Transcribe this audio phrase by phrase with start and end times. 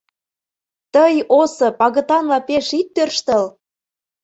[0.93, 3.43] Тый, Осып, агытанла пеш ит тӧрштыл!